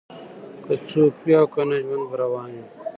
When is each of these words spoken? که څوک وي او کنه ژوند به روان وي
که 0.63 0.73
څوک 0.89 1.13
وي 1.23 1.33
او 1.41 1.45
کنه 1.53 1.77
ژوند 1.85 2.05
به 2.09 2.15
روان 2.21 2.49
وي 2.55 2.65